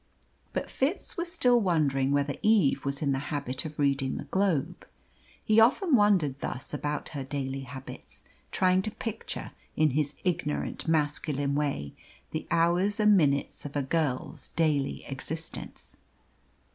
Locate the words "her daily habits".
7.09-8.23